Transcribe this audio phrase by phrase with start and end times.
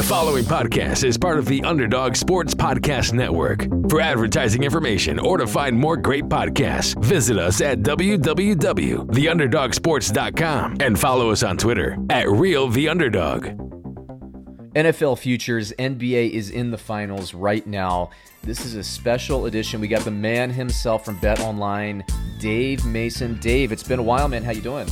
[0.00, 3.66] The following podcast is part of the Underdog Sports Podcast Network.
[3.90, 11.30] For advertising information or to find more great podcasts, visit us at www.theunderdogsports.com and follow
[11.30, 14.72] us on Twitter at RealTheUnderdog.
[14.74, 18.08] NFL Futures, NBA is in the finals right now.
[18.42, 19.82] This is a special edition.
[19.82, 22.06] We got the man himself from Bet Online,
[22.38, 23.38] Dave Mason.
[23.40, 24.44] Dave, it's been a while, man.
[24.44, 24.88] How you doing?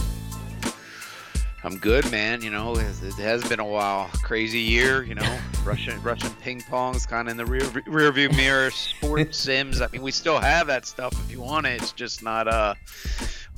[1.65, 2.41] I'm good, man.
[2.43, 4.09] You know, it has been a while.
[4.23, 5.39] Crazy year, you know.
[5.65, 8.71] Russian Russian ping pong's kind of in the rear rear view mirror.
[8.71, 9.81] Sports sims.
[9.81, 11.83] I mean, we still have that stuff if you want it.
[11.83, 12.75] It's just not uh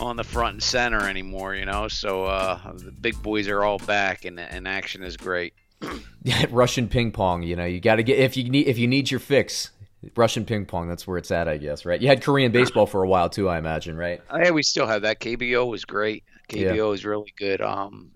[0.00, 1.88] on the front and center anymore, you know.
[1.88, 5.54] So uh, the big boys are all back, and and action is great.
[6.22, 7.42] Yeah, Russian ping pong.
[7.44, 9.70] You know, you got to get if you need if you need your fix.
[10.16, 12.00] Russian ping pong, that's where it's at, I guess, right?
[12.00, 14.20] You had Korean baseball for a while too, I imagine, right?
[14.34, 15.20] Yeah, we still have that.
[15.20, 16.24] KBO was great.
[16.50, 16.82] KBO yeah.
[16.82, 18.10] was really good um,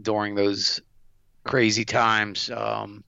[0.00, 0.80] during those
[1.42, 2.50] crazy times.
[2.50, 3.04] Um,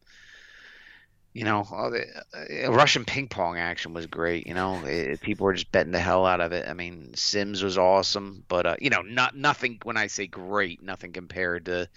[1.32, 4.46] you know, the, uh, Russian ping pong action was great.
[4.46, 6.66] You know, it, people were just betting the hell out of it.
[6.66, 9.78] I mean, Sims was awesome, but uh, you know, not nothing.
[9.82, 11.88] When I say great, nothing compared to,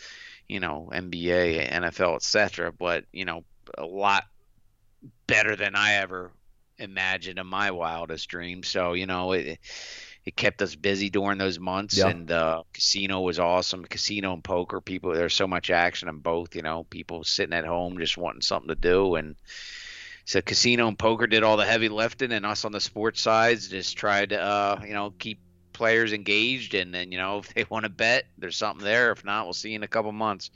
[0.47, 2.73] you know, NBA, NFL, etc.
[2.73, 3.45] But you know,
[3.77, 4.25] a lot
[5.25, 6.31] better than I ever
[6.77, 8.67] imagined in my wildest dreams.
[8.67, 9.59] So you know, it
[10.25, 13.85] it kept us busy during those months, and uh, casino was awesome.
[13.85, 16.55] Casino and poker, people there's so much action on both.
[16.55, 19.35] You know, people sitting at home just wanting something to do, and
[20.25, 23.69] so casino and poker did all the heavy lifting, and us on the sports sides
[23.69, 25.39] just tried to uh, you know keep
[25.73, 29.11] players engaged, and then you know if they want to bet, there's something there.
[29.11, 30.51] If not, we'll see you in a couple months.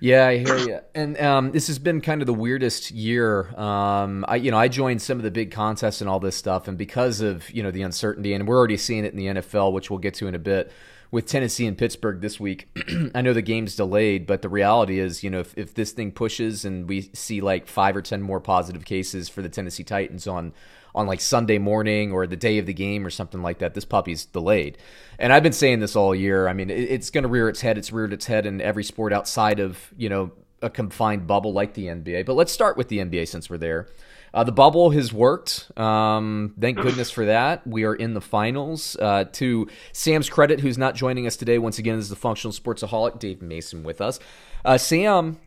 [0.00, 0.80] Yeah, I hear you.
[0.94, 3.48] And um, this has been kind of the weirdest year.
[3.58, 6.68] Um, I, you know, I joined some of the big contests and all this stuff,
[6.68, 9.72] and because of you know the uncertainty, and we're already seeing it in the NFL,
[9.72, 10.70] which we'll get to in a bit
[11.10, 12.68] with Tennessee and Pittsburgh this week.
[13.14, 16.12] I know the game's delayed, but the reality is, you know, if, if this thing
[16.12, 20.26] pushes and we see like five or ten more positive cases for the Tennessee Titans
[20.26, 20.52] on
[20.94, 23.84] on like Sunday morning or the day of the game or something like that, this
[23.84, 24.78] puppy's delayed.
[25.18, 26.48] And I've been saying this all year.
[26.48, 27.76] I mean, it's going to rear its head.
[27.76, 30.32] It's reared its head in every sport outside of you know
[30.62, 32.26] a confined bubble like the NBA.
[32.26, 33.88] But let's start with the NBA since we're there.
[34.36, 35.70] Uh, the bubble has worked.
[35.78, 37.66] Um, thank goodness for that.
[37.66, 38.94] We are in the finals.
[39.00, 43.18] Uh, to Sam's credit, who's not joining us today, once again, is the functional sportsaholic,
[43.18, 44.20] Dave Mason, with us.
[44.62, 45.38] Uh, Sam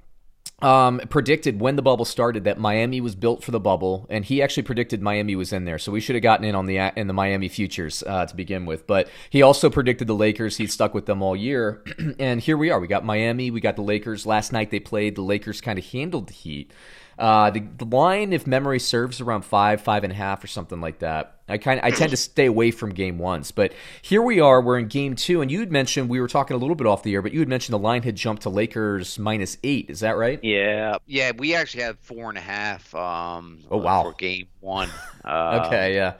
[0.63, 4.41] um, predicted when the bubble started that Miami was built for the bubble, and he
[4.41, 5.77] actually predicted Miami was in there.
[5.77, 8.65] So we should have gotten in on the in the Miami futures uh, to begin
[8.65, 8.87] with.
[8.87, 10.57] But he also predicted the Lakers.
[10.57, 11.83] He stuck with them all year,
[12.19, 12.79] and here we are.
[12.79, 13.51] We got Miami.
[13.51, 14.25] We got the Lakers.
[14.25, 15.15] Last night they played.
[15.15, 16.71] The Lakers kind of handled the Heat.
[17.19, 20.79] Uh, the, the, line, if memory serves, around five, five and a half, or something
[20.79, 21.35] like that.
[21.49, 24.61] I kind I tend to stay away from game ones, but here we are.
[24.61, 27.03] We're in game two, and you had mentioned we were talking a little bit off
[27.03, 29.89] the air, but you had mentioned the line had jumped to Lakers minus eight.
[29.89, 30.39] Is that right?
[30.43, 31.33] Yeah, yeah.
[31.35, 32.95] We actually had four and a half.
[32.95, 34.89] Um, oh wow, for game one.
[35.25, 36.13] Uh, okay, yeah.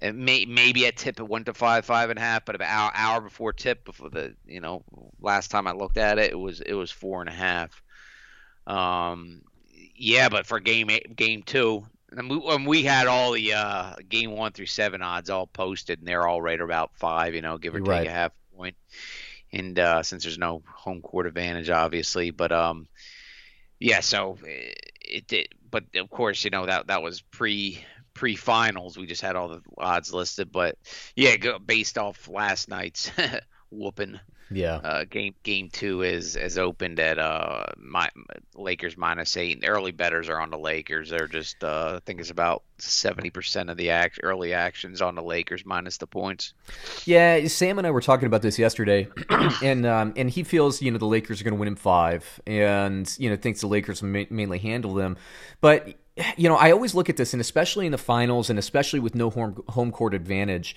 [0.00, 2.68] It may, maybe at tip it went to five, five and a half, but about
[2.68, 4.84] hour, hour before tip, before the you know
[5.20, 7.82] last time I looked at it, it was it was four and a half.
[8.66, 9.42] Um,
[10.02, 13.94] yeah, but for game eight, game two, and we, and we had all the uh,
[14.08, 17.56] game one through seven odds all posted, and they're all right about five, you know,
[17.56, 18.06] give or take right.
[18.08, 18.74] a half point.
[19.52, 22.88] And uh, since there's no home court advantage, obviously, but um,
[23.78, 25.48] yeah, so it, did.
[25.70, 28.98] But of course, you know that that was pre pre finals.
[28.98, 30.78] We just had all the odds listed, but
[31.14, 33.12] yeah, go, based off last night's
[33.70, 34.18] whooping
[34.50, 34.76] yeah.
[34.76, 38.10] Uh, game game two is is opened at uh my
[38.54, 39.56] Lakers minus eight.
[39.56, 41.10] And early betters are on the Lakers.
[41.10, 45.14] They're just uh, I think it's about seventy percent of the act, early actions on
[45.14, 46.54] the Lakers minus the points.
[47.04, 49.08] Yeah, Sam and I were talking about this yesterday,
[49.62, 52.40] and um, and he feels you know the Lakers are going to win in five,
[52.46, 55.16] and you know thinks the Lakers may, mainly handle them,
[55.60, 55.94] but
[56.36, 59.14] you know I always look at this, and especially in the finals, and especially with
[59.14, 60.76] no home home court advantage.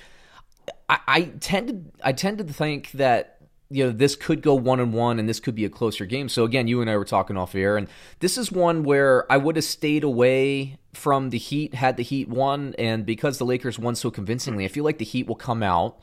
[0.89, 3.34] I, I tend to I tend to think that
[3.69, 6.29] you know this could go one and one and this could be a closer game
[6.29, 7.87] so again you and i were talking off air and
[8.19, 12.29] this is one where i would have stayed away from the heat had the heat
[12.29, 15.63] won and because the lakers won so convincingly i feel like the heat will come
[15.63, 15.99] out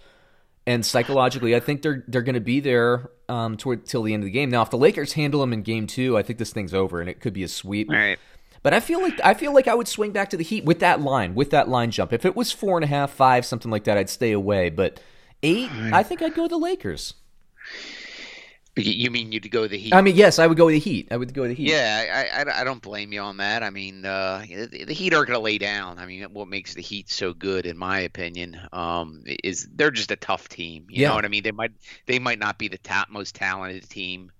[0.66, 4.22] and psychologically i think they're they're going to be there um toward till the end
[4.22, 6.52] of the game now if the lakers handle them in game two i think this
[6.52, 8.18] thing's over and it could be a sweep right
[8.62, 10.78] but I feel like I feel like I would swing back to the Heat with
[10.78, 12.12] that line, with that line jump.
[12.12, 14.70] If it was four and a half, five, something like that, I'd stay away.
[14.70, 15.00] But
[15.42, 17.14] eight, I think I'd go the Lakers.
[18.74, 19.92] You mean you'd go the Heat?
[19.94, 21.08] I mean, yes, I would go the Heat.
[21.10, 21.68] I would go the Heat.
[21.68, 23.62] Yeah, I, I, I don't blame you on that.
[23.62, 25.98] I mean, uh, the Heat are going to lay down.
[25.98, 30.10] I mean, what makes the Heat so good, in my opinion, um, is they're just
[30.10, 30.86] a tough team.
[30.88, 31.08] You yeah.
[31.08, 31.42] know what I mean?
[31.42, 31.72] They might
[32.06, 34.32] they might not be the top most talented team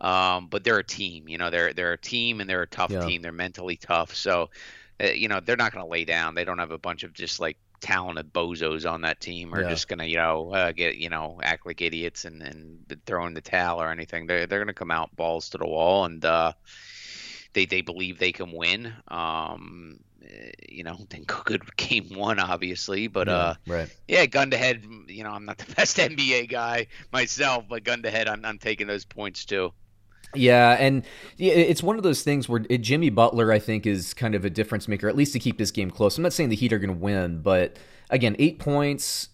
[0.00, 2.90] Um, but they're a team, you know, they're they're a team and they're a tough
[2.90, 3.06] yeah.
[3.06, 3.22] team.
[3.22, 4.50] They're mentally tough, so
[5.00, 6.34] uh, you know they're not going to lay down.
[6.34, 9.68] They don't have a bunch of just like talented bozos on that team are yeah.
[9.68, 13.34] just gonna you know uh, get you know act like idiots and and throw in
[13.34, 14.26] the towel or anything.
[14.26, 16.52] They're they're gonna come out balls to the wall and uh,
[17.52, 18.92] they they believe they can win.
[19.08, 23.96] Um, eh, you know, then good game one, obviously, but yeah, uh, right.
[24.08, 24.84] yeah, gun to head.
[25.08, 28.58] You know, I'm not the best NBA guy myself, but gun to head, I'm, I'm
[28.58, 29.72] taking those points too.
[30.34, 31.04] Yeah, and
[31.38, 34.88] it's one of those things where Jimmy Butler, I think, is kind of a difference
[34.88, 36.16] maker, at least to keep this game close.
[36.16, 37.76] I'm not saying the Heat are going to win, but
[38.08, 39.28] again, eight points,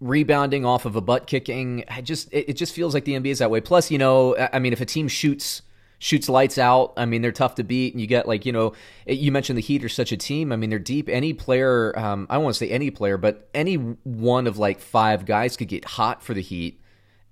[0.00, 1.84] rebounding off of a butt kicking.
[1.88, 3.60] I just it, just feels like the NBA is that way.
[3.60, 5.62] Plus, you know, I mean, if a team shoots
[5.98, 8.72] shoots lights out, I mean, they're tough to beat, and you get like you know,
[9.06, 10.52] you mentioned the Heat are such a team.
[10.52, 11.08] I mean, they're deep.
[11.08, 15.56] Any player, um, I to say any player, but any one of like five guys
[15.56, 16.80] could get hot for the Heat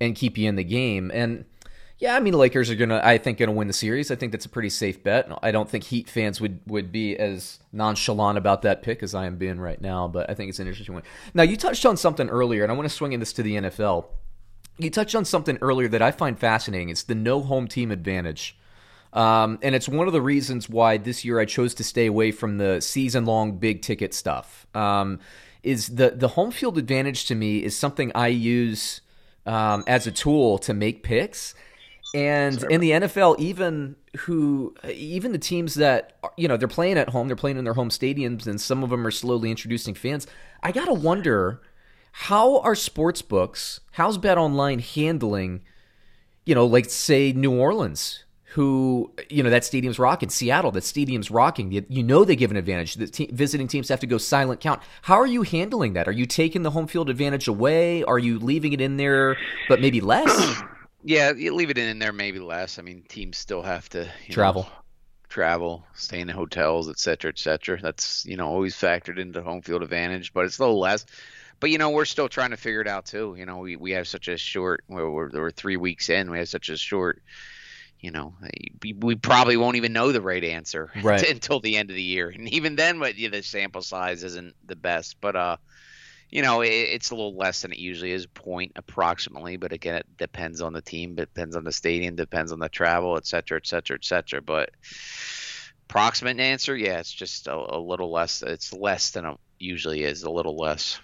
[0.00, 1.44] and keep you in the game, and
[1.98, 4.12] yeah, I mean, Lakers are gonna, I think, gonna win the series.
[4.12, 5.28] I think that's a pretty safe bet.
[5.42, 9.26] I don't think Heat fans would would be as nonchalant about that pick as I
[9.26, 10.06] am being right now.
[10.06, 11.02] But I think it's an interesting one.
[11.34, 13.56] Now, you touched on something earlier, and I want to swing in this to the
[13.56, 14.06] NFL.
[14.78, 16.90] You touched on something earlier that I find fascinating.
[16.90, 18.56] It's the no home team advantage.
[19.12, 22.30] Um, and it's one of the reasons why this year I chose to stay away
[22.30, 24.68] from the season long big ticket stuff.
[24.72, 25.18] Um,
[25.64, 29.00] is the the home field advantage to me is something I use
[29.46, 31.54] um, as a tool to make picks
[32.14, 32.74] and Sorry.
[32.74, 37.28] in the NFL, even who, even the teams that you know they're playing at home,
[37.28, 40.26] they're playing in their home stadiums, and some of them are slowly introducing fans.
[40.62, 41.60] I gotta wonder
[42.12, 45.60] how are sports books, how's Bet Online handling,
[46.46, 51.30] you know, like say New Orleans, who you know that stadium's rocking, Seattle, that stadium's
[51.30, 51.70] rocking.
[51.70, 52.94] You, you know they give an advantage.
[52.94, 54.82] The te- visiting teams have to go silent count.
[55.02, 56.08] How are you handling that?
[56.08, 58.02] Are you taking the home field advantage away?
[58.04, 59.36] Are you leaving it in there,
[59.68, 60.62] but maybe less?
[61.02, 62.78] Yeah, you leave it in there maybe less.
[62.78, 64.68] I mean, teams still have to travel, know,
[65.28, 67.80] travel, stay in hotels, et cetera, et cetera.
[67.80, 71.06] That's you know always factored into home field advantage, but it's a little less.
[71.60, 73.34] But you know, we're still trying to figure it out too.
[73.38, 74.84] You know, we, we have such a short.
[74.88, 76.30] We're, we're, we're three weeks in.
[76.30, 77.22] We have such a short.
[78.00, 78.34] You know,
[78.80, 81.28] we, we probably won't even know the right answer right.
[81.30, 84.76] until the end of the year, and even then, what the sample size isn't the
[84.76, 85.20] best.
[85.20, 85.56] But uh,
[86.30, 89.56] you know, it, it's a little less than it usually is, point approximately.
[89.56, 93.16] But again, it depends on the team, depends on the stadium, depends on the travel,
[93.16, 94.42] et cetera, et cetera, et cetera.
[94.42, 94.70] But
[95.88, 98.42] approximate answer, yeah, it's just a, a little less.
[98.42, 101.00] It's less than it usually is, a little less.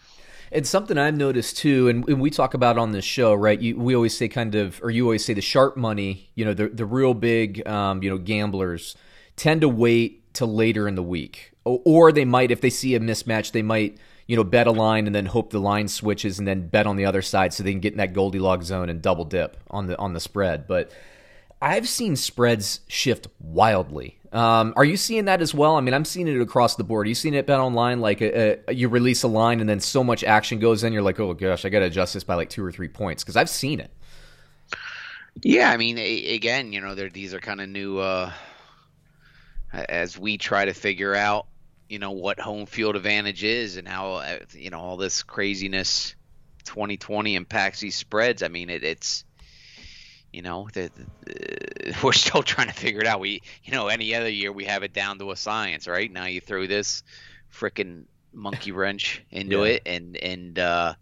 [0.51, 3.59] It's something I've noticed too, and, and we talk about on this show, right?
[3.59, 6.55] You, we always say kind of, or you always say the sharp money, you know,
[6.55, 8.95] the the real big, um, you know, gamblers
[9.37, 12.95] tend to wait till later in the week, or, or they might, if they see
[12.95, 16.39] a mismatch, they might you know, bet a line and then hope the line switches
[16.39, 18.89] and then bet on the other side so they can get in that Goldilocks zone
[18.89, 20.67] and double dip on the on the spread.
[20.67, 20.91] But
[21.61, 24.19] I've seen spreads shift wildly.
[24.33, 25.77] Um, are you seeing that as well?
[25.77, 27.07] I mean, I'm seeing it across the board.
[27.07, 28.01] You seeing it bet online?
[28.01, 31.03] Like a, a, you release a line and then so much action goes in, you're
[31.03, 33.37] like, oh gosh, I got to adjust this by like two or three points because
[33.37, 33.91] I've seen it.
[35.43, 37.99] Yeah, I mean, again, you know, these are kind of new.
[37.99, 38.33] Uh,
[39.89, 41.47] as we try to figure out
[41.95, 46.17] you know what home field advantage is and how uh, you know all this craziness
[46.65, 48.43] 2020 impacts these spreads.
[48.43, 49.25] I mean, it, it's
[50.33, 50.91] you know the,
[51.25, 53.21] the, we're still trying to figure it out.
[53.21, 56.11] We you know any other year we have it down to a science, right?
[56.11, 57.05] Now you throw this
[57.53, 59.75] freaking monkey wrench into yeah.
[59.75, 60.95] it, and and uh,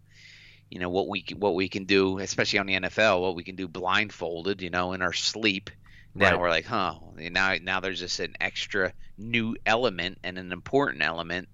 [0.69, 3.55] you know what we what we can do, especially on the NFL, what we can
[3.55, 5.71] do blindfolded, you know, in our sleep
[6.15, 6.39] now right.
[6.39, 6.95] we're like, huh?
[7.17, 11.49] Now, now there's just an extra new element and an important element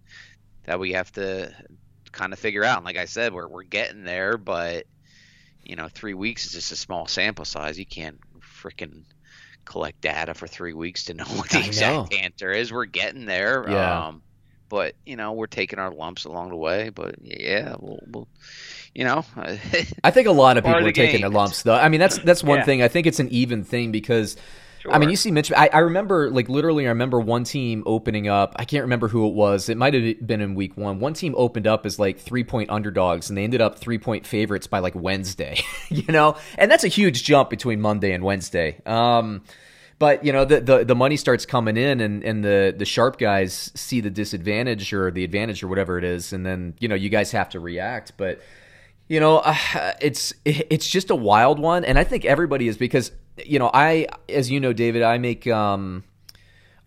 [0.65, 1.53] that we have to
[2.11, 2.77] kind of figure out.
[2.77, 4.85] And like I said, we're we're getting there, but
[5.63, 7.77] you know, three weeks is just a small sample size.
[7.77, 9.03] You can't freaking
[9.65, 12.71] collect data for three weeks to know what the exact answer is.
[12.73, 13.65] We're getting there.
[13.67, 14.07] Yeah.
[14.07, 14.21] Um,
[14.67, 16.89] but you know, we're taking our lumps along the way.
[16.89, 18.27] But yeah, we'll, we'll
[18.99, 19.23] you know.
[20.03, 21.73] I think a lot of people are taking their lumps, though.
[21.73, 22.65] I mean, that's that's one yeah.
[22.65, 22.83] thing.
[22.83, 24.35] I think it's an even thing because.
[24.79, 24.93] Sure.
[24.93, 25.51] I mean, you see Mitch.
[25.51, 28.55] I, I, remember, like, literally, I remember one team opening up.
[28.55, 29.67] I can't remember who it was.
[29.67, 31.01] It might have been in week one.
[31.01, 34.25] One team opened up as like three point underdogs, and they ended up three point
[34.25, 35.59] favorites by like Wednesday.
[35.89, 38.81] you know, and that's a huge jump between Monday and Wednesday.
[38.85, 39.41] Um,
[39.97, 43.17] but you know, the, the, the money starts coming in, and and the the sharp
[43.17, 46.95] guys see the disadvantage or the advantage or whatever it is, and then you know,
[46.95, 48.13] you guys have to react.
[48.15, 48.39] But
[49.09, 49.55] you know, uh,
[50.01, 53.11] it's it's just a wild one, and I think everybody is because
[53.45, 56.05] you know I, as you know, David, I make um,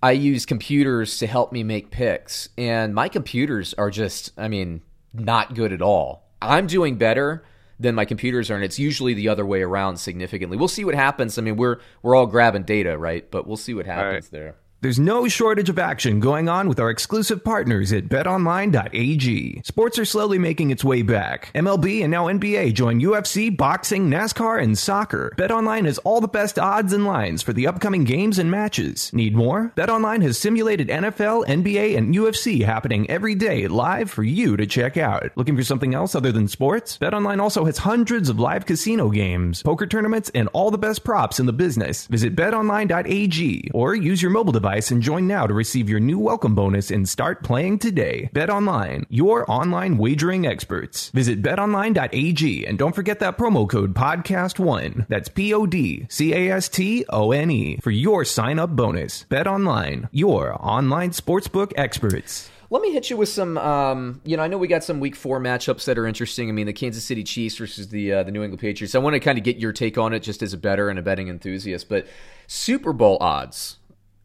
[0.03, 4.81] I use computers to help me make picks, and my computers are just, I mean,
[5.13, 6.31] not good at all.
[6.41, 7.45] I'm doing better,
[7.83, 10.57] than my computers are, and it's usually the other way around significantly.
[10.57, 11.37] We'll see what happens.
[11.39, 13.29] I mean, we're we're all grabbing data, right?
[13.31, 14.31] But we'll see what happens right.
[14.31, 14.55] there.
[14.83, 19.63] There's no shortage of action going on with our exclusive partners at betonline.ag.
[19.65, 21.53] Sports are slowly making its way back.
[21.55, 25.33] MLB and now NBA join UFC, boxing, NASCAR, and soccer.
[25.39, 29.13] BetOnline has all the best odds and lines for the upcoming games and matches.
[29.13, 29.73] Need more?
[29.77, 34.97] BetOnline has simulated NFL, NBA, and UFC happening every day live for you to check
[34.97, 35.31] out.
[35.37, 36.99] Looking for something else other than sports?
[36.99, 41.39] BetOnline also has hundreds of live casino games, poker tournaments, and all the best props
[41.39, 42.09] in the business.
[42.09, 46.19] Visit betonline.ag or use your mobile device device and join now to receive your new
[46.19, 48.31] welcome bonus and start playing today.
[48.33, 51.11] Bet online, your online wagering experts.
[51.11, 55.07] Visit betonline.ag and don't forget that promo code podcast1.
[55.09, 58.75] That's P O D C A S T O N E for your sign up
[58.75, 59.25] bonus.
[59.25, 62.49] Bet online, your online sportsbook experts.
[62.73, 63.59] Let me hit you with some.
[63.59, 66.49] Um, you know, I know we got some Week Four matchups that are interesting.
[66.49, 68.95] I mean, the Kansas City Chiefs versus the uh, the New England Patriots.
[68.95, 70.99] I want to kind of get your take on it, just as a better and
[70.99, 71.91] a betting enthusiast.
[71.91, 72.07] But
[72.47, 73.77] Super Bowl odds.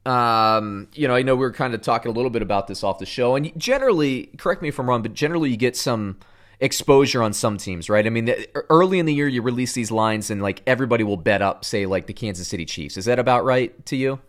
[0.08, 2.82] Um, you know, I know we were kind of talking a little bit about this
[2.82, 6.18] off the show, and generally, correct me if I'm wrong, but generally you get some
[6.62, 8.06] exposure on some teams, right?
[8.06, 8.34] I mean,
[8.70, 11.86] early in the year you release these lines, and like everybody will bet up, say,
[11.86, 12.96] like the Kansas City Chiefs.
[12.96, 14.20] Is that about right to you?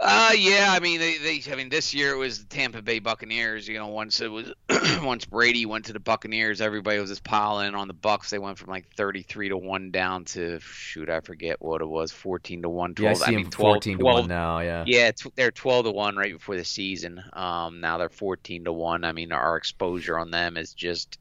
[0.00, 0.68] Uh, yeah.
[0.70, 1.42] I mean, they, they.
[1.50, 3.66] I mean, this year it was the Tampa Bay Buccaneers.
[3.66, 4.52] You know, once it was,
[5.02, 8.30] once Brady went to the Buccaneers, everybody was just piling on the Bucks.
[8.30, 12.12] They went from like thirty-three to one down to shoot, I forget what it was,
[12.12, 12.94] fourteen to one.
[12.94, 14.60] 12, yeah, I see I mean, 12, 14 12, to one now.
[14.60, 14.84] Yeah.
[14.86, 17.22] Yeah, they're twelve to one right before the season.
[17.32, 19.04] Um, now they're fourteen to one.
[19.04, 21.18] I mean, our exposure on them is just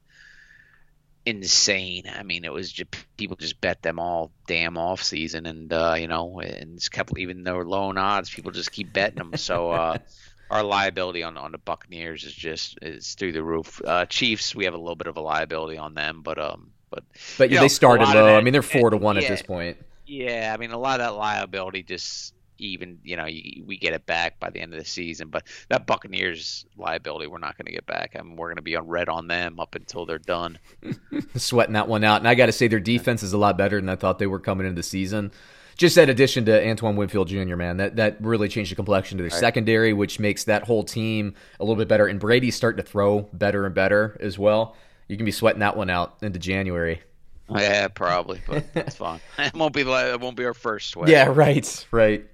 [1.27, 2.03] insane.
[2.07, 5.95] I mean, it was just people just bet them all damn off season, and uh,
[5.99, 9.33] you know, and it's kept even though low odds, people just keep betting them.
[9.35, 9.97] So uh,
[10.49, 13.81] our liability on on the Buccaneers is just is through the roof.
[13.85, 17.03] Uh, Chiefs, we have a little bit of a liability on them, but um, but
[17.37, 18.25] but yeah, know, they started low.
[18.25, 19.77] That, I mean, they're four to one yeah, at this point.
[20.05, 24.05] Yeah, I mean, a lot of that liability just even you know we get it
[24.05, 25.29] back by the end of the season.
[25.29, 28.15] But that Buccaneers liability, we're not going to get back.
[28.17, 30.59] I mean, we're going to be on red on them up until they're done.
[31.35, 33.79] Sweating that one out, and I got to say their defense is a lot better
[33.79, 35.31] than I thought they were coming into the season.
[35.77, 39.23] Just that addition to Antoine Winfield Jr., man, that that really changed the complexion to
[39.23, 39.39] their right.
[39.39, 42.07] secondary, which makes that whole team a little bit better.
[42.07, 44.75] And Brady's starting to throw better and better as well.
[45.07, 47.01] You can be sweating that one out into January.
[47.49, 49.21] Yeah, probably, but that's fine.
[49.39, 51.09] It won't be it won't be our first sweat.
[51.09, 52.25] Yeah, right, right.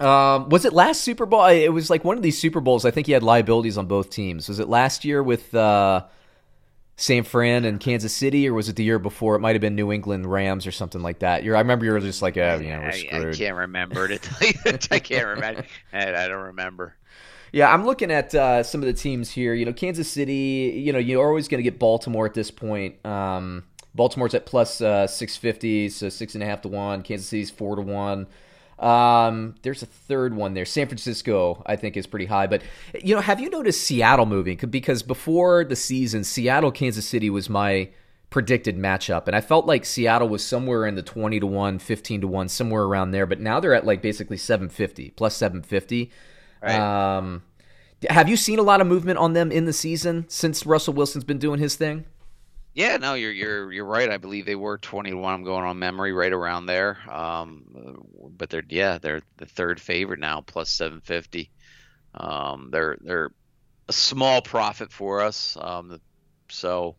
[0.00, 1.44] Um, was it last Super Bowl?
[1.46, 2.84] It was like one of these Super Bowls.
[2.84, 4.48] I think he had liabilities on both teams.
[4.48, 6.04] Was it last year with uh,
[6.96, 9.36] San Fran and Kansas City, or was it the year before?
[9.36, 11.44] It might have been New England Rams or something like that.
[11.44, 13.24] You're, I remember you were just like, oh, you know, we're screwed.
[13.24, 14.28] I, I can't remember it.
[14.90, 15.64] I can't remember.
[15.92, 16.94] I don't remember.
[17.52, 19.54] Yeah, I'm looking at uh, some of the teams here.
[19.54, 20.82] You know, Kansas City.
[20.84, 23.04] You know, you're always going to get Baltimore at this point.
[23.06, 27.02] Um, Baltimore's at plus uh, 650, so six and a half to one.
[27.02, 28.26] Kansas City's four to one.
[28.78, 30.64] Um, there's a third one there.
[30.64, 32.46] San Francisco, I think, is pretty high.
[32.46, 32.62] But
[33.02, 34.56] you know, have you noticed Seattle moving?
[34.56, 37.88] Because before the season, Seattle Kansas City was my
[38.28, 42.22] predicted matchup, and I felt like Seattle was somewhere in the twenty to one, 15
[42.22, 43.26] to one, somewhere around there.
[43.26, 46.10] But now they're at like basically seven fifty plus seven fifty.
[46.62, 46.78] Right.
[46.78, 47.42] Um,
[48.10, 51.24] have you seen a lot of movement on them in the season since Russell Wilson's
[51.24, 52.04] been doing his thing?
[52.76, 54.10] Yeah, no, you're you're you're right.
[54.10, 55.32] I believe they were 21.
[55.34, 56.98] I'm going on memory, right around there.
[57.10, 57.64] Um,
[58.36, 61.50] but they're yeah, they're the third favorite now, plus 750.
[62.12, 63.30] Um, they're they're
[63.88, 65.56] a small profit for us.
[65.58, 65.98] Um,
[66.50, 66.96] so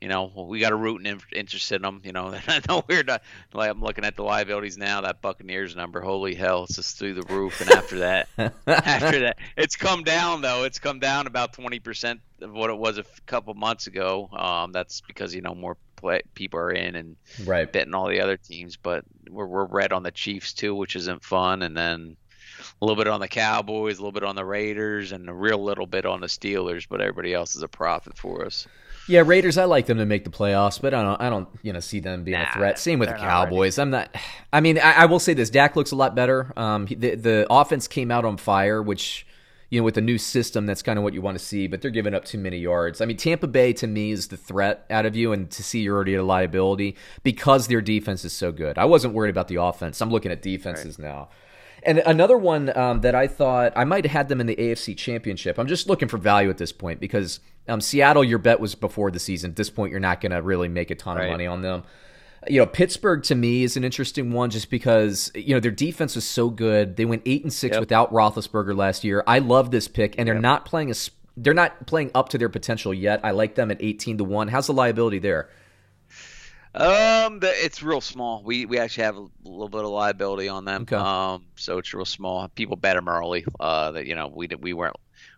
[0.00, 2.02] you know, we got a root and interest in them.
[2.04, 3.22] You know, I know we're not.
[3.52, 5.00] Like I'm looking at the liabilities now.
[5.00, 7.60] That Buccaneers number, holy hell, it's just through the roof.
[7.60, 8.28] And after that,
[8.66, 10.64] after that, it's come down though.
[10.64, 14.28] It's come down about 20 percent of what it was a couple months ago.
[14.32, 17.72] Um, that's because you know more play, people are in and right.
[17.72, 18.76] betting all the other teams.
[18.76, 21.62] But we're we're red on the Chiefs too, which isn't fun.
[21.62, 22.16] And then
[22.80, 25.62] a little bit on the Cowboys, a little bit on the Raiders, and a real
[25.62, 26.86] little bit on the Steelers.
[26.88, 28.66] But everybody else is a profit for us.
[29.06, 29.58] Yeah, Raiders.
[29.58, 31.20] I like them to make the playoffs, but I don't.
[31.20, 31.48] I don't.
[31.62, 32.78] You know, see them being nah, a threat.
[32.78, 33.78] Same with the Cowboys.
[33.78, 34.14] I'm not.
[34.52, 36.52] I mean, I, I, will say this: Dak looks a lot better.
[36.56, 39.26] Um, the the offense came out on fire, which
[39.68, 41.66] you know, with the new system, that's kind of what you want to see.
[41.66, 43.00] But they're giving up too many yards.
[43.00, 45.80] I mean, Tampa Bay to me is the threat out of you, and to see
[45.80, 48.78] you're already a liability because their defense is so good.
[48.78, 50.00] I wasn't worried about the offense.
[50.00, 51.08] I'm looking at defenses right.
[51.08, 51.28] now.
[51.82, 54.96] And another one um, that I thought I might have had them in the AFC
[54.96, 55.58] Championship.
[55.58, 59.10] I'm just looking for value at this point because um, Seattle, your bet was before
[59.10, 59.50] the season.
[59.52, 61.24] At this point, you're not going to really make a ton right.
[61.24, 61.82] of money on them.
[62.46, 66.14] You know, Pittsburgh to me is an interesting one just because you know their defense
[66.14, 66.96] was so good.
[66.96, 67.80] They went eight and six yep.
[67.80, 69.24] without Roethlisberger last year.
[69.26, 70.42] I love this pick, and they're yep.
[70.42, 70.94] not playing a
[71.38, 73.20] they're not playing up to their potential yet.
[73.24, 74.48] I like them at eighteen to one.
[74.48, 75.48] How's the liability there?
[76.74, 78.42] Um, the, it's real small.
[78.44, 80.82] We we actually have a little bit of liability on them.
[80.82, 80.96] Okay.
[80.96, 82.48] Um, so it's real small.
[82.48, 83.46] People bet them early.
[83.58, 84.96] Uh, that you know we did, we weren't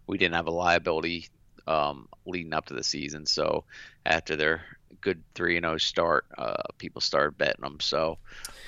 [0.08, 1.28] we didn't have a liability
[1.66, 3.26] um leading up to the season.
[3.26, 3.64] So
[4.04, 4.62] after their
[5.00, 7.80] good three and zero start, uh, people started betting them.
[7.80, 8.18] So,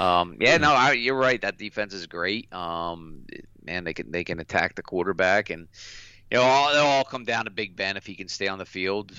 [0.01, 1.41] um, yeah, no, I, you're right.
[1.41, 2.53] That defense is great.
[2.53, 3.25] Um,
[3.65, 5.69] man, they can they can attack the quarterback and.
[6.31, 8.59] You know, all, it'll all come down to Big Ben if he can stay on
[8.59, 9.13] the field.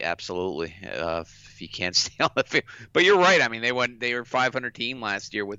[0.00, 2.62] Absolutely, uh, if he can't stay on the field.
[2.92, 3.42] But you're right.
[3.42, 3.98] I mean, they went.
[3.98, 5.58] They were 500 team last year with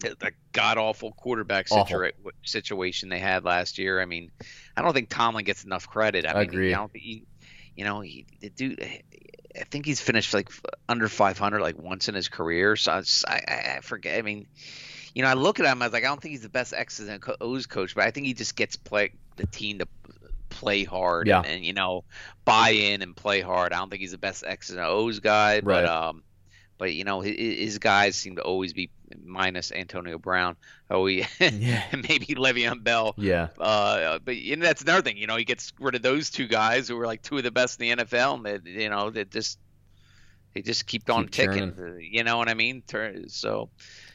[0.00, 2.12] the god awful quarterback situa-
[2.44, 4.00] situation they had last year.
[4.00, 4.30] I mean,
[4.76, 6.26] I don't think Tomlin gets enough credit.
[6.26, 6.74] I, I mean, agree.
[6.74, 7.24] I don't think he,
[7.76, 8.80] you know, he, the dude.
[9.56, 10.48] I think he's finished like
[10.88, 12.74] under 500 like once in his career.
[12.76, 14.18] So I, just, I, I forget.
[14.18, 14.46] I mean,
[15.14, 15.80] you know, I look at him.
[15.80, 18.10] I was like, I don't think he's the best X's and O's coach, but I
[18.10, 19.86] think he just gets play the team to
[20.48, 21.38] play hard Yeah.
[21.38, 22.04] and, and, you know
[22.44, 23.72] buy in and play hard.
[23.72, 26.22] I don't think he's the best X's and O's guy, but um,
[26.78, 28.90] but you know his, his guys seem to always be
[29.22, 30.56] minus Antonio Brown.
[30.90, 31.82] Oh, he Yeah.
[31.92, 33.14] maybe Le'Veon Bell.
[33.18, 33.48] Yeah.
[33.58, 35.16] Uh, but and that's another thing.
[35.16, 37.50] You know, he gets rid of those two guys who were like two of the
[37.50, 39.58] best in the NFL, and they, you know, they just
[40.54, 41.74] they just keep on Keep ticking.
[41.74, 42.08] churning.
[42.12, 42.82] You know what I mean?
[43.28, 43.70] So,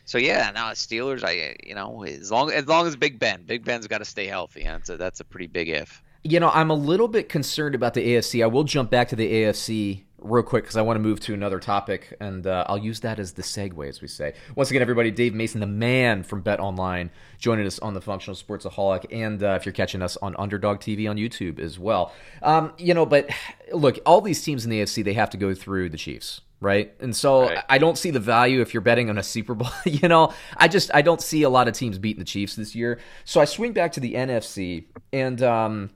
[0.06, 0.52] so yeah.
[0.52, 3.98] Now Steelers, I you know, as long as long as Big Ben, Big Ben's got
[4.00, 4.64] to stay healthy.
[4.64, 6.02] That's a that's a pretty big if.
[6.24, 8.44] You know, I'm a little bit concerned about the AFC.
[8.44, 11.34] I will jump back to the AFC real quick because I want to move to
[11.34, 14.34] another topic, and uh, I'll use that as the segue, as we say.
[14.56, 18.36] Once again, everybody, Dave Mason, the man from Bet Online, joining us on the Functional
[18.36, 22.14] Sportsaholic, and uh, if you're catching us on Underdog TV on YouTube as well.
[22.42, 23.30] Um, you know, but
[23.72, 26.42] look, all these teams in the AFC, they have to go through the Chiefs.
[26.62, 26.94] Right.
[27.00, 27.64] And so Right.
[27.70, 29.70] I don't see the value if you're betting on a Super Bowl.
[29.86, 32.76] you know, I just I don't see a lot of teams beating the Chiefs this
[32.76, 33.00] year.
[33.24, 34.84] So I swing back to the NFC
[35.14, 35.92] and um,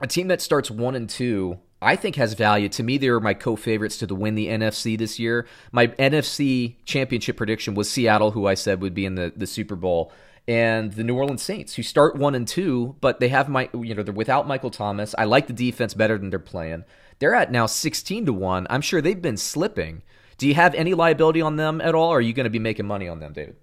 [0.00, 2.68] a team that starts one and two, I think has value.
[2.70, 5.46] To me, they're my co-favorites to the win the NFC this year.
[5.72, 9.76] My NFC championship prediction was Seattle, who I said would be in the, the Super
[9.76, 10.12] Bowl,
[10.46, 13.94] and the New Orleans Saints, who start one and two, but they have my you
[13.94, 15.14] know they're without Michael Thomas.
[15.16, 16.84] I like the defense better than they're playing.
[17.18, 18.66] They're at now sixteen to one.
[18.68, 20.02] I'm sure they've been slipping.
[20.38, 22.10] Do you have any liability on them at all?
[22.10, 23.56] Or are you going to be making money on them, David?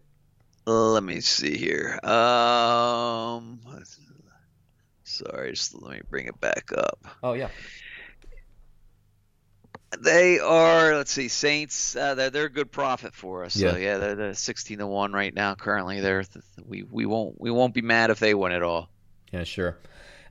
[0.68, 1.98] Let me see here.
[2.04, 3.60] Um,
[5.04, 7.00] sorry, just let me bring it back up.
[7.24, 7.50] Oh yeah,
[10.00, 11.96] They are, let's see, Saints.
[11.96, 13.56] Uh, they're they're a good profit for us.
[13.56, 13.72] Yeah.
[13.72, 15.56] So yeah, they're the sixteen to one right now.
[15.56, 16.26] Currently, they're
[16.66, 18.90] we we won't we won't be mad if they win it all.
[19.32, 19.78] Yeah, sure.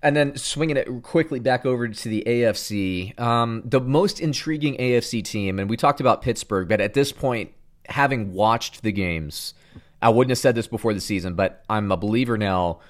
[0.03, 5.25] And then swinging it quickly back over to the AFC, um, the most intriguing AFC
[5.25, 7.53] team, and we talked about Pittsburgh, but at this point,
[7.89, 9.55] having watched the games,
[10.03, 12.81] I wouldn't have said this before the season, but I'm a believer now.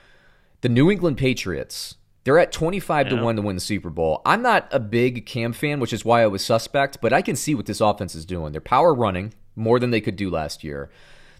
[0.62, 1.94] The New England Patriots,
[2.26, 4.20] they're at 25 to 1 to win the Super Bowl.
[4.26, 7.36] I'm not a big Cam fan, which is why I was suspect, but I can
[7.36, 8.50] see what this offense is doing.
[8.50, 10.90] They're power running more than they could do last year.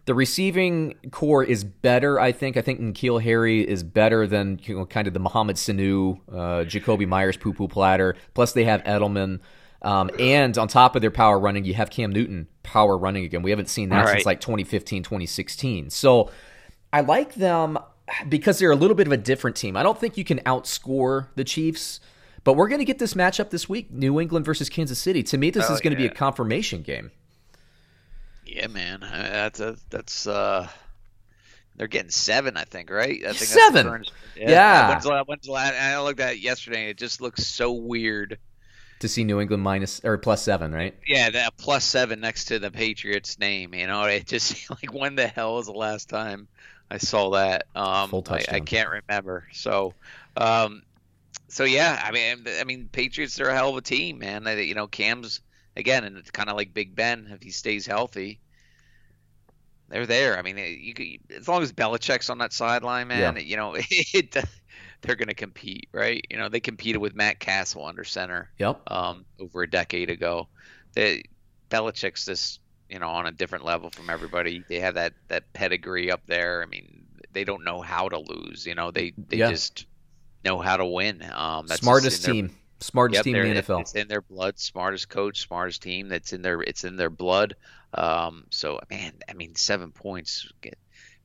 [0.04, 2.56] The receiving core is better, I think.
[2.56, 6.64] I think N'Keal Harry is better than you know, kind of the Mohamed Sanu, uh,
[6.64, 8.14] Jakobi Meyers poo poo platter.
[8.34, 9.40] Plus, they have Edelman.
[9.82, 13.42] Um, and on top of their power running, you have Cam Newton power running again.
[13.42, 15.90] We haven't seen that since like 2015, 2016.
[15.90, 16.30] So
[16.92, 17.76] I like them
[18.28, 19.76] because they're a little bit of a different team.
[19.76, 22.00] I don't think you can outscore the Chiefs,
[22.44, 25.22] but we're going to get this matchup this week New England versus Kansas City.
[25.24, 27.10] To me, this Oh, is going to be a confirmation game.
[28.44, 30.68] Yeah, man, Uh, that's a, that's uh,
[31.74, 33.20] they're getting seven, I think, right?
[33.24, 33.86] I think Seven?
[33.86, 34.90] current- Yeah.
[34.90, 36.88] When's the, la- when's the last, I looked at it yesterday.
[36.90, 38.38] It just looks so weird.
[39.00, 40.94] To see New England minus or plus seven, right?
[41.06, 43.74] Yeah, that plus seven next to the Patriots name.
[43.74, 46.48] You know, it just like when the hell was the last time
[46.90, 47.66] I saw that?
[47.74, 49.46] Um, Full I, I can't remember.
[49.52, 49.94] So,
[50.36, 50.82] um,
[51.48, 54.44] so yeah, I mean, I mean, Patriots are a hell of a team, man.
[54.44, 55.40] They, you know, Cam's
[55.76, 58.40] again, and it's kind of like Big Ben if he stays healthy.
[59.88, 60.36] They're there.
[60.36, 63.42] I mean, you could, as long as Belichick's on that sideline, man, Yeah.
[63.42, 64.36] you know, it,
[65.02, 66.24] they're going to compete, right?
[66.28, 68.80] You know, they competed with Matt Cassel under center Yep.
[68.90, 70.48] um, over a decade ago.
[70.94, 71.22] They,
[71.70, 74.62] Belichick's just you know on a different level from everybody.
[74.68, 76.62] They have that that pedigree up there.
[76.62, 78.66] I mean, they don't know how to lose.
[78.66, 79.50] You know, they they Yeah.
[79.50, 79.86] just
[80.44, 81.22] know how to win.
[81.32, 82.56] Um, that's Smartest their- team.
[82.80, 83.80] Smartest Yep, team in the NFL.
[83.80, 84.58] It's in their blood.
[84.58, 86.08] Smartest coach, smartest team.
[86.10, 86.60] That's in their.
[86.60, 87.56] It's in their blood.
[87.94, 90.46] Um, so man, I mean, seven points.
[90.60, 90.78] Get,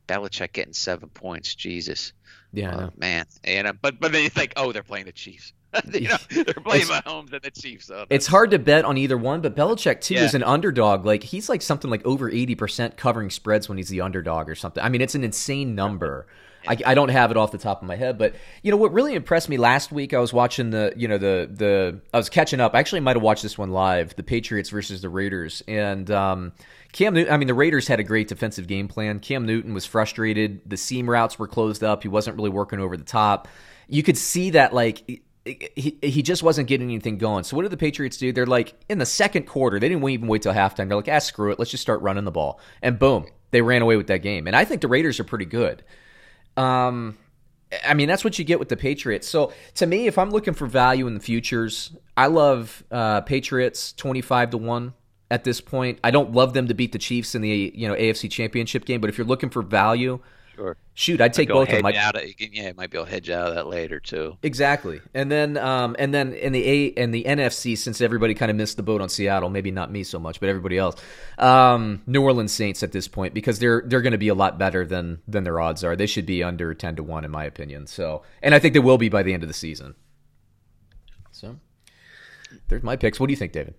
[0.07, 1.53] Belichick getting seven points.
[1.55, 2.13] Jesus.
[2.53, 3.25] Yeah, Uh, man.
[3.43, 5.51] And uh, but but then you think, oh, they're playing the Chiefs.
[5.93, 7.85] you know, they're playing It's- Mahomes and the Chiefs.
[7.87, 10.25] So It's hard to bet on either one, but Belichick too Yeah.
[10.25, 11.05] is an underdog.
[11.05, 14.55] Like he's like something like over eighty percent covering spreads when he's the underdog or
[14.55, 14.83] something.
[14.83, 16.27] I mean, it's an insane number.
[16.67, 18.93] I, I, don't have it off the top of my head, but you know what
[18.93, 20.13] really impressed me last week?
[20.13, 22.75] I was watching the you know the the I was catching up.
[22.75, 26.51] I actually might have watched this one live, the Patriots versus the Raiders, and um,
[26.91, 27.33] Cam Newton.
[27.33, 29.19] I mean, the Raiders had a great defensive game plan.
[29.19, 30.61] Cam Newton was frustrated.
[30.67, 32.03] The seam routes were closed up.
[32.03, 33.47] He wasn't really working over the top.
[33.87, 37.43] You could see that like he, he just wasn't getting anything going.
[37.43, 38.31] So what did the Patriots do?
[38.31, 40.87] They're like in the second quarter, they didn't even wait till halftime.
[40.87, 43.81] They're like, ah, screw it, let's just start running the ball, and boom, they ran
[43.81, 44.47] away with that game.
[44.47, 45.83] And I think the Raiders are pretty good.
[46.57, 47.17] Um,
[47.85, 49.27] I mean, that's what you get with the Patriots.
[49.27, 53.93] So to me, if I'm looking for value in the futures, I love uh, Patriots
[53.93, 54.93] twenty five to one
[55.31, 55.99] at this point.
[56.03, 59.01] I don't love them to beat the Chiefs in the you know AFC Championship game,
[59.01, 60.19] but if you're looking for value,
[60.55, 60.75] Sure.
[60.93, 61.85] Shoot, I'd take both of them.
[61.85, 64.37] Out of, yeah, it might be able to hedge out of that later too.
[64.43, 68.51] Exactly, and then um, and then in the A and the NFC, since everybody kind
[68.51, 71.01] of missed the boat on Seattle, maybe not me so much, but everybody else,
[71.37, 74.59] um, New Orleans Saints at this point because they're they're going to be a lot
[74.59, 75.95] better than than their odds are.
[75.95, 77.87] They should be under ten to one in my opinion.
[77.87, 79.95] So, and I think they will be by the end of the season.
[81.31, 81.55] So,
[82.67, 83.19] there's my picks.
[83.19, 83.75] What do you think, David?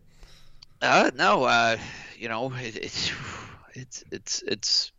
[0.81, 1.77] Uh, no, uh,
[2.19, 3.13] you know, it, it's
[3.75, 4.93] it's it's it's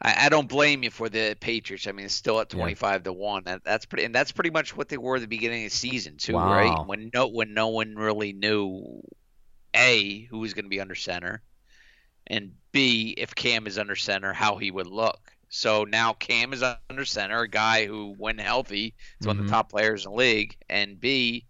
[0.00, 1.86] I, I, don't blame you for the Patriots.
[1.86, 3.04] I mean, it's still at twenty five yeah.
[3.04, 3.44] to one.
[3.44, 5.76] That, that's pretty, and that's pretty much what they were at the beginning of the
[5.76, 6.52] season too, wow.
[6.52, 6.86] right?
[6.86, 9.02] When no when no one really knew
[9.74, 11.42] a who was going to be under center,
[12.26, 15.32] and b if Cam is under center, how he would look.
[15.48, 19.28] So now Cam is under center, a guy who, when healthy, is mm-hmm.
[19.28, 19.54] one of the mm-hmm.
[19.54, 21.46] top players in the league, and b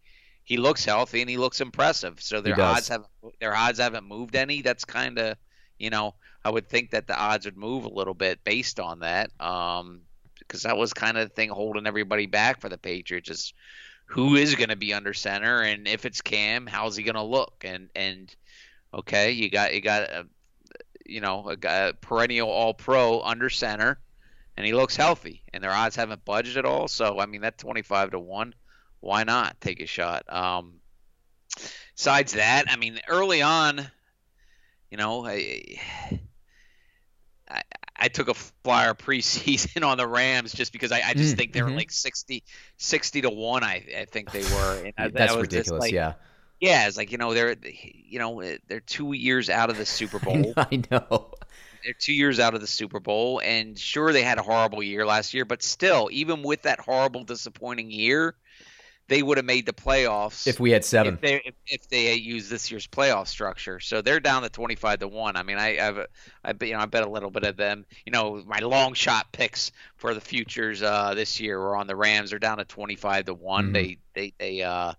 [0.46, 2.22] he looks healthy and he looks impressive.
[2.22, 4.62] So their odds haven't their odds haven't moved any.
[4.62, 5.36] That's kind of
[5.76, 6.14] you know
[6.46, 10.02] I would think that the odds would move a little bit based on that, um,
[10.38, 13.52] because that was kind of the thing holding everybody back for the Patriots is
[14.04, 17.24] who is going to be under center, and if it's Cam, how's he going to
[17.24, 17.64] look?
[17.66, 18.32] And and
[18.94, 20.26] okay, you got you got a
[21.04, 23.98] you know a, a perennial All Pro under center,
[24.56, 26.86] and he looks healthy, and their odds haven't budged at all.
[26.86, 28.54] So I mean that twenty five to one,
[29.00, 30.22] why not take a shot?
[30.32, 30.74] Um,
[31.96, 33.90] besides that, I mean early on,
[34.92, 35.26] you know.
[35.26, 35.80] I,
[37.50, 37.62] I,
[37.96, 41.52] I took a flyer preseason on the Rams just because I, I just mm, think
[41.52, 41.78] they were mm-hmm.
[41.78, 42.42] like 60,
[42.76, 43.64] 60 to one.
[43.64, 44.92] I, I think they were.
[44.96, 45.80] And That's ridiculous.
[45.80, 46.14] Like, yeah.
[46.60, 50.18] Yeah, it's like you know they're you know they're two years out of the Super
[50.24, 50.54] Bowl.
[50.56, 51.34] I know.
[51.84, 55.06] They're two years out of the Super Bowl, and sure they had a horrible year
[55.06, 58.34] last year, but still, even with that horrible, disappointing year,
[59.08, 61.14] they would have made the playoffs if we had seven.
[61.14, 64.74] If they, if, if they used this year's playoff structure, so they're down to twenty
[64.74, 65.36] five to one.
[65.36, 66.06] I mean, I, I've,
[66.44, 67.84] I, you know, I bet a little bit of them.
[68.04, 71.96] You know, my long shot picks for the futures uh, this year were on the
[71.96, 72.30] Rams.
[72.30, 73.66] They're down to twenty five to one.
[73.66, 73.72] Mm-hmm.
[73.72, 74.94] They, they, they, uh,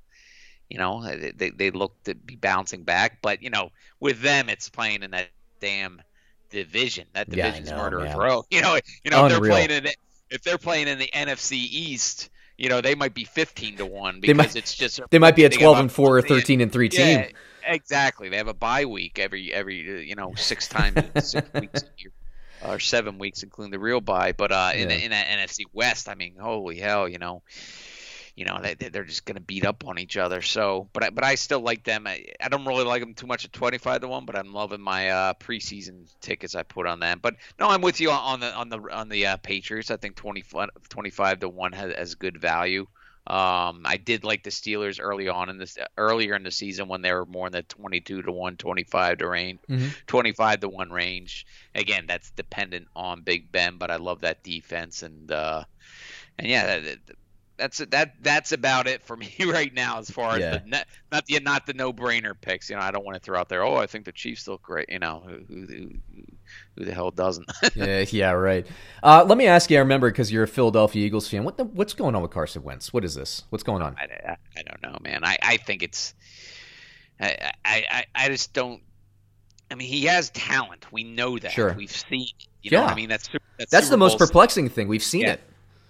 [0.70, 1.04] you know,
[1.36, 5.12] they, they look to be bouncing back, but you know, with them, it's playing in
[5.12, 5.28] that
[5.60, 6.02] damn
[6.50, 7.08] division.
[7.14, 8.46] That division's yeah, murderer's row.
[8.50, 9.88] You know, you know, they're playing in.
[10.30, 14.20] If they're playing in the NFC East you know, they might be 15 to 1
[14.20, 16.90] because might, it's just They might be a 12 and 4 or 13 and 3
[16.90, 17.20] team.
[17.20, 17.28] Yeah,
[17.66, 18.30] exactly.
[18.30, 22.12] They have a bye week every every you know, six times six weeks a year
[22.66, 24.96] or seven weeks including the real bye, but uh in yeah.
[24.96, 27.44] in that NFC West, I mean, holy hell, you know,
[28.38, 30.44] you know they, they're just going to beat up on each other.
[30.44, 32.06] So, but I, but I still like them.
[32.06, 34.54] I, I don't really like them too much at twenty five to one, but I'm
[34.54, 37.18] loving my uh, preseason tickets I put on them.
[37.20, 39.90] But no, I'm with you on the on the on the uh, Patriots.
[39.90, 40.44] I think 20,
[40.90, 42.86] 25 to one has, has good value.
[43.26, 47.02] Um, I did like the Steelers early on in this earlier in the season when
[47.02, 49.88] they were more in the 22 to 1, 25 to range, mm-hmm.
[50.06, 51.46] 25 to 1 range.
[51.76, 55.64] Again, that's dependent on Big Ben, but I love that defense and uh,
[56.38, 56.80] and yeah,
[57.58, 60.46] that's that that's about it for me right now as far yeah.
[60.46, 62.70] as the not the not the no brainer picks.
[62.70, 63.64] You know, I don't want to throw out there.
[63.64, 64.90] Oh, I think the Chiefs look great.
[64.90, 65.90] You know, who who,
[66.76, 67.50] who the hell doesn't?
[67.76, 68.66] yeah, yeah, right.
[69.04, 69.78] Uh, let me ask you.
[69.78, 71.44] I remember because you're a Philadelphia Eagles fan.
[71.44, 72.94] What the, what's going on with Carson Wentz?
[72.94, 73.44] What is this?
[73.50, 73.96] What's going on?
[73.98, 75.24] I, I, I don't know, man.
[75.24, 76.14] I, I think it's
[77.20, 78.82] I, I I just don't.
[79.70, 80.92] I mean, he has talent.
[80.92, 81.52] We know that.
[81.52, 81.74] Sure.
[81.74, 82.28] We've seen.
[82.64, 82.88] You know, yeah.
[82.88, 84.88] I mean, that's that's, that's the most perplexing thing.
[84.88, 85.34] We've seen yeah.
[85.34, 85.42] it.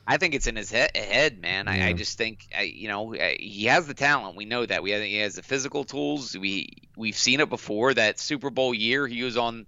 [0.10, 1.65] I think it's in his he- head, man.
[1.65, 1.86] Yeah.
[1.86, 4.38] I, I, just think, I, you know, he has the talent.
[4.38, 4.82] We know that.
[4.82, 6.36] We have, he has the physical tools.
[6.38, 7.93] We we've seen it before.
[7.93, 9.65] That Super Bowl year, he was on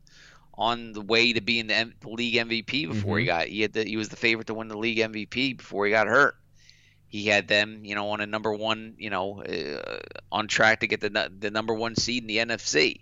[0.54, 3.20] on the way to being the, M- the league MVP before mm-hmm.
[3.20, 3.48] he got.
[3.48, 6.08] He had the, he was the favorite to win the league MVP before he got
[6.08, 6.36] hurt.
[7.08, 10.00] He had them, you know, on a number one, you know, uh,
[10.32, 13.02] on track to get the the number one seed in the NFC.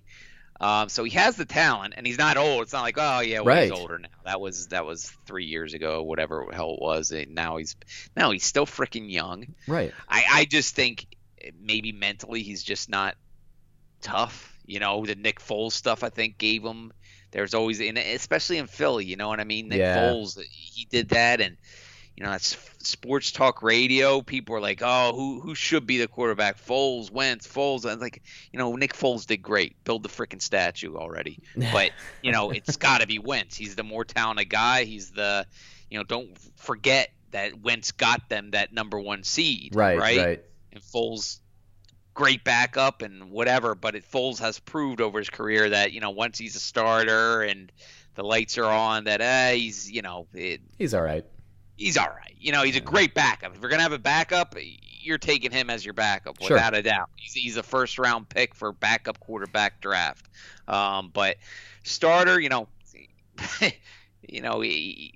[0.60, 2.64] Um, so he has the talent, and he's not old.
[2.64, 3.64] It's not like, oh yeah, well, right.
[3.64, 4.10] he's older now.
[4.26, 7.12] That was that was three years ago, whatever hell it was.
[7.12, 7.76] And now he's
[8.16, 9.54] now he's still freaking young.
[9.68, 9.94] Right.
[10.10, 11.06] I I just think
[11.60, 13.16] maybe mentally he's just not
[14.02, 14.58] tough.
[14.66, 16.92] You know, the Nick Foles stuff I think gave him.
[17.32, 19.68] There's always, in, especially in Philly, you know what I mean.
[19.68, 19.98] Nick yeah.
[19.98, 21.58] Foles, he did that, and
[22.18, 24.22] you know, that's sports talk radio.
[24.22, 26.58] People are like, oh, who who should be the quarterback?
[26.60, 27.86] Foles, Wentz, Foles.
[27.86, 29.82] And like, you know, Nick Foles did great.
[29.84, 31.40] Build the freaking statue already.
[31.72, 31.92] But
[32.24, 33.56] you know, it's got to be Wentz.
[33.56, 34.86] He's the more talented guy.
[34.86, 35.46] He's the,
[35.92, 39.76] you know, don't forget that Wentz got them that number one seed.
[39.76, 40.18] Right, right.
[40.18, 40.44] right.
[40.72, 41.40] And Foles,
[42.16, 43.76] great backup and whatever.
[43.76, 47.44] But it, Foles has proved over his career that you know once he's a starter
[47.44, 47.72] and
[48.16, 51.24] the lights are on, that uh, he's you know it, He's all right.
[51.78, 52.36] He's all right.
[52.40, 53.56] You know, he's a great backup.
[53.56, 54.56] If you're gonna have a backup,
[55.02, 56.56] you're taking him as your backup Sure.
[56.56, 57.10] without a doubt.
[57.16, 60.28] He's, he's a first round pick for backup quarterback draft.
[60.68, 61.38] Um, but
[61.84, 62.68] starter, you know,
[64.28, 65.14] you know he,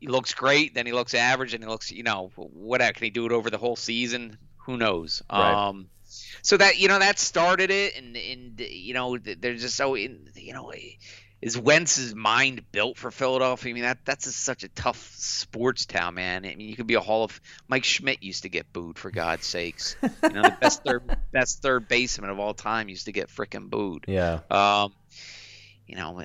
[0.00, 3.10] he looks great, then he looks average, and he looks, you know, what can he
[3.10, 4.38] do it over the whole season?
[4.66, 5.22] Who knows?
[5.30, 5.68] Right.
[5.68, 5.88] Um,
[6.42, 10.30] so that you know that started it, and and you know they're just so in,
[10.34, 10.72] you know.
[11.40, 13.70] Is Wentz's mind built for Philadelphia?
[13.70, 16.44] I mean, that that's a, such a tough sports town, man.
[16.44, 19.12] I mean, you could be a Hall of Mike Schmidt used to get booed for
[19.12, 19.94] God's sakes.
[20.02, 23.70] You know, the best third best third baseman of all time used to get frickin'
[23.70, 24.04] booed.
[24.08, 24.40] Yeah.
[24.50, 24.92] Um,
[25.86, 26.22] you know,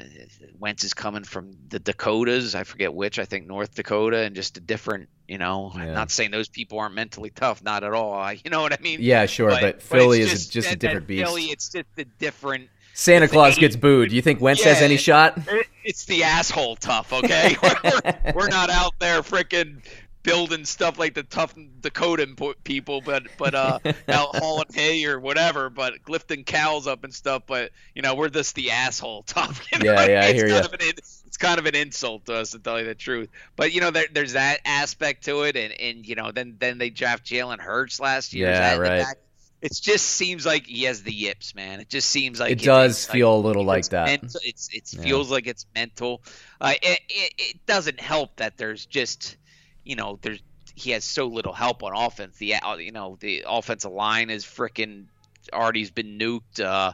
[0.60, 2.54] Wentz is coming from the Dakotas.
[2.54, 3.18] I forget which.
[3.18, 5.10] I think North Dakota, and just a different.
[5.28, 5.94] You know, I'm Yeah.
[5.94, 8.14] not saying those people aren't mentally tough, not at all.
[8.14, 9.00] I, you know what I mean?
[9.02, 11.26] Yeah, sure, but, it's Philly is just a different beast.
[11.26, 12.70] Philly, it's just a different.
[12.94, 14.10] Santa Claus gets booed.
[14.10, 15.40] Do you think Wentz has any shot?
[15.84, 17.56] It's the asshole tough, okay?
[17.64, 19.84] we're, we're- not out there frickin'
[20.22, 25.70] building stuff like the tough Dakota people, but but uh, out hauling hay or whatever,
[25.70, 27.44] but lifting cows up and stuff.
[27.48, 29.62] But you know, we're just the asshole tough.
[29.74, 30.36] You know Yeah, yeah, I mean?
[30.36, 30.62] hear it's ya.
[30.62, 30.80] kind Of an,
[31.26, 33.30] it's kind of an insult to us to tell you the truth.
[33.56, 36.78] But you know, there, there's that aspect to it, and and you know, then then
[36.78, 38.48] they draft Jalen Hurts last year.
[38.50, 39.06] Yeah, that in the right.
[39.64, 41.80] It just seems like he has the yips, man.
[41.80, 44.06] It just seems like It does feel a little like that.
[44.08, 45.02] mental- it's it Yeah.
[45.04, 46.22] feels like it's mental.
[46.60, 49.38] Uh, it, it it doesn't help that there's just
[49.86, 50.40] you know there's
[50.76, 52.36] he has so little help on offense.
[52.38, 55.06] The uh, you know the offensive line is freaking
[55.54, 56.60] already's been nuked.
[56.64, 56.92] Uh,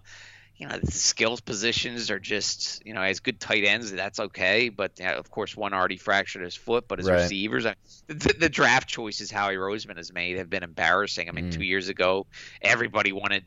[0.59, 4.69] you know the skills positions are just you know as good tight ends that's okay,
[4.69, 7.21] but uh, of course one already fractured his foot, but his Right.
[7.21, 7.65] receivers.
[7.65, 7.75] I,
[8.07, 11.29] the, the draft choices Howie Roseman has made have been embarrassing.
[11.29, 11.51] I mean, Mm.
[11.51, 12.27] two years ago,
[12.61, 13.45] everybody wanted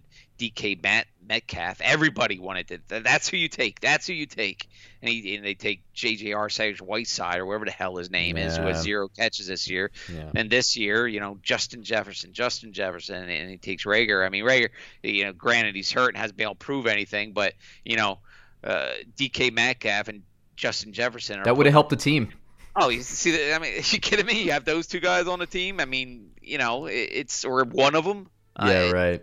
[0.51, 1.81] DK Matt, Metcalf.
[1.81, 2.89] Everybody wanted it.
[2.89, 3.81] Th- That's who you take.
[3.81, 4.69] That's who you take.
[5.01, 6.31] And, he, and they take J.J.
[6.31, 9.91] Arcega Whiteside or whatever the hell his name is, who has zero catches this year.
[10.13, 10.31] Yeah.
[10.35, 14.25] And this year, you know, Justin Jefferson, Justin Jefferson, and he takes Reagor.
[14.25, 14.71] I mean, Reagor,
[15.03, 18.19] you know, granted he's hurt and hasn't been able to prove anything, but you know,
[18.65, 20.23] uh, DK Metcalf and
[20.57, 22.33] Justin Jefferson are That would have helped the team.
[22.75, 24.43] Oh, you see, I mean, are you kidding me?
[24.45, 25.81] You have those two guys on the team.
[25.81, 28.29] I mean, you know, it's or one of them.
[28.61, 29.23] Yeah, right.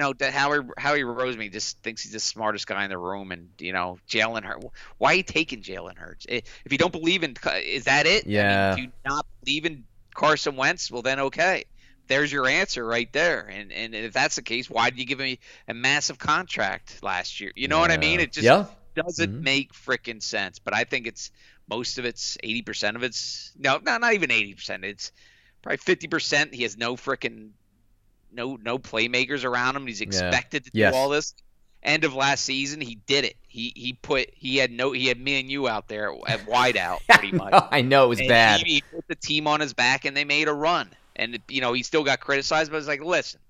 [0.00, 3.50] No, that Howie Howie Roseman just thinks he's the smartest guy in the room, and
[3.58, 4.64] you know, Jalen Hurts.
[4.96, 6.24] Why are you taking Jalen Hurts?
[6.26, 8.24] If you don't believe in, is that it?
[8.24, 8.74] I mean, Yeah.
[8.76, 9.84] do you not believe in
[10.14, 10.90] Carson Wentz?
[10.90, 11.64] Well, then okay.
[12.06, 13.46] There's your answer right there.
[13.46, 17.38] And and if that's the case, why did you give me a massive contract last
[17.40, 17.52] year?
[17.54, 18.20] You know what I mean?
[18.20, 18.66] It just yeah.
[18.96, 19.42] doesn't Mhm.
[19.42, 20.58] make frickin' sense.
[20.58, 21.30] But I think it's
[21.68, 24.84] most of it's eighty percent of it's no, not not even eighty percent.
[24.84, 25.12] It's
[25.62, 26.54] probably fifty percent.
[26.54, 27.50] He has no frickin'
[28.32, 29.86] no no playmakers around him.
[29.86, 30.82] He's expected to Yes.
[30.82, 31.34] do all this.
[31.82, 33.36] End of last season, he did it.
[33.48, 36.76] He he put he had no he had me and you out there at wide
[36.76, 37.62] out pretty much.
[37.70, 38.62] I know it was And bad.
[38.62, 40.90] He, he put the team on his back and they made a run.
[41.16, 43.40] And you know he still got criticized, but it's like, listen,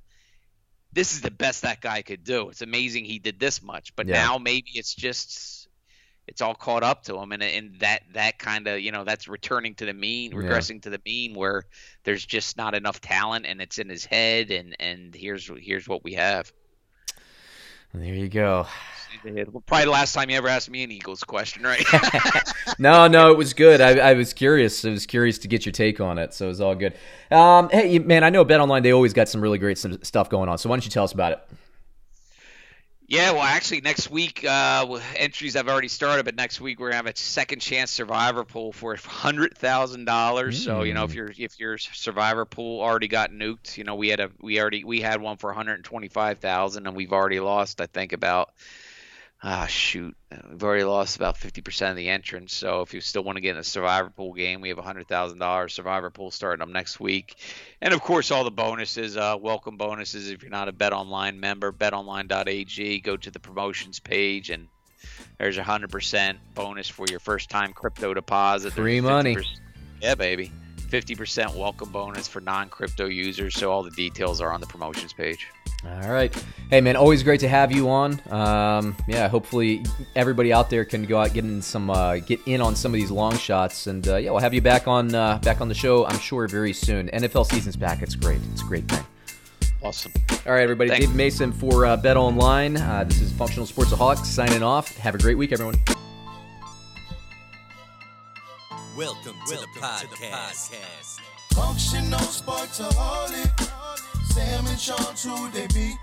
[0.92, 2.50] this is the best that guy could do.
[2.50, 4.10] It's amazing he did this much, but Yeah.
[4.10, 5.59] now maybe it's just
[6.30, 9.28] it's all caught up to him, and and that that kind of you know that's
[9.28, 10.38] returning to the mean, Yeah.
[10.38, 11.64] regressing to the mean, where
[12.04, 16.02] there's just not enough talent, and it's in his head, and and here's here's what
[16.04, 16.50] we have.
[17.92, 18.66] There you go.
[19.66, 21.84] Probably the last time you ever asked me an Eagles question, right?
[22.78, 23.80] No, no, it was good.
[23.80, 24.84] I, I was curious.
[24.84, 26.94] I was curious to get your take on it, so it was all good.
[27.30, 28.82] Um, hey, man, I know Bet Online.
[28.82, 30.56] They always got some really great stuff going on.
[30.56, 31.40] So why don't you tell us about it?
[33.10, 36.96] Yeah, well, actually, next week uh, entries have already started, but next week we're gonna
[36.98, 40.62] have a second chance survivor pool for hundred thousand dollars.
[40.62, 44.10] So you know, if your if your survivor pool already got nuked, you know, we
[44.10, 47.12] had a we already we had one for one hundred twenty five thousand, and we've
[47.12, 48.50] already lost, I think, about
[49.42, 50.16] ah shoot,
[50.50, 52.52] we've already lost about fifty percent of the entrance.
[52.52, 54.82] So if you still want to get in a survivor pool game, we have a
[54.82, 57.36] hundred thousand dollars survivor pool starting up next week,
[57.80, 60.30] and of course all the bonuses, uh, welcome bonuses.
[60.30, 64.68] If you're not a Bet Online member, BetOnline.ag, go to the promotions page and.
[65.38, 68.74] There's a hundred percent bonus for your first time crypto deposit.
[68.74, 69.34] Free money.
[70.02, 70.52] Yeah, baby.
[70.90, 73.54] 50% welcome bonus for non-crypto users.
[73.54, 75.46] So all the details are on the promotions page.
[75.84, 76.34] All right.
[76.68, 78.20] Hey, man, always great to have you on.
[78.30, 79.82] Um, yeah, hopefully
[80.14, 83.00] everybody out there can go out get in some uh, get in on some of
[83.00, 85.74] these long shots, and uh, yeah, we'll have you back on uh, back on the
[85.74, 86.04] show.
[86.04, 87.08] I'm sure very soon.
[87.08, 88.02] NFL season's back.
[88.02, 88.40] It's great.
[88.52, 89.04] It's a great thing.
[89.82, 90.12] Awesome.
[90.46, 90.90] All right, everybody.
[90.90, 91.06] Thanks.
[91.06, 92.76] Dave Mason for uh, Bet Online.
[92.76, 94.94] Uh, this is Functional Sportsaholics signing off.
[94.98, 95.76] Have a great week, everyone.
[98.96, 100.00] Welcome to, Welcome the, podcast.
[100.00, 101.20] to the podcast.
[101.54, 103.70] Functional Sportsaholic.
[104.32, 105.94] Sam and Sean, true they be.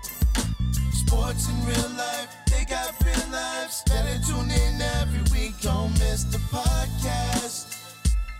[0.92, 3.82] Sports in real life, they got real lives.
[3.86, 7.74] Better tune in every week, don't miss the podcast.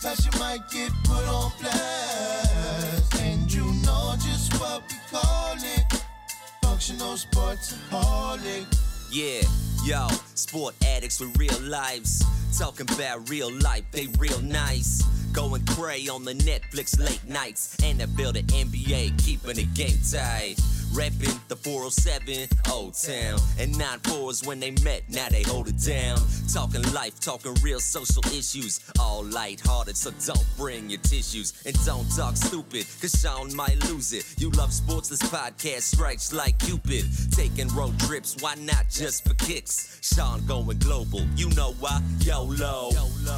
[0.02, 3.14] Cause you might get put on blast.
[3.20, 6.02] And you know just what we call it.
[6.62, 8.66] Functional sports holic.
[9.10, 9.40] Yeah,
[9.84, 12.22] yo, sport addicts with real lives.
[12.58, 15.02] Talking about real life, they real nice.
[15.32, 17.74] Going cray on the Netflix late nights.
[17.76, 20.56] NFL the NBA, keeping the game tight.
[20.92, 23.38] Reppin' the 407 Old Town.
[23.58, 26.18] And 9 4s when they met, now they hold it down.
[26.52, 28.80] Talking life, talking real social issues.
[28.98, 31.52] All light-hearted, so don't bring your tissues.
[31.66, 34.24] And don't talk stupid, cause Sean might lose it.
[34.38, 37.04] You love sports, this podcast strikes like Cupid.
[37.30, 39.98] Taking road trips, why not just for kicks?
[40.02, 42.00] Sean going global, you know why?
[42.20, 42.90] YOLO.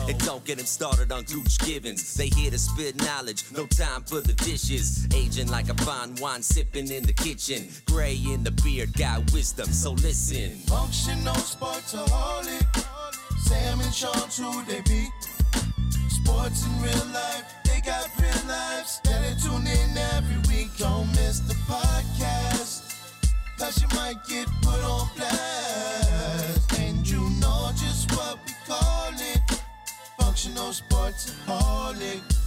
[0.09, 2.14] And don't get him started on Gooch Givens.
[2.14, 5.07] They here to spit knowledge, no time for the dishes.
[5.14, 7.68] Aging like a fine wine, sipping in the kitchen kitchen.
[7.87, 10.50] Gray in the beard, got wisdom, so listen.
[10.66, 12.66] Functional sportsaholic.
[13.40, 15.09] Sam and Sean, true they be.
[16.09, 19.00] Sports in real life, they got real lives.
[19.05, 22.87] Better tune in every week, don't miss the podcast.
[23.59, 26.70] Cause you might get put on blast.
[30.40, 32.39] Functional sportsaholic.